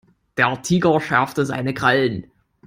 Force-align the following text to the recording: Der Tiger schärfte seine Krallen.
Der 0.37 0.59
Tiger 0.63 0.99
schärfte 0.99 1.45
seine 1.45 1.75
Krallen. 1.75 2.25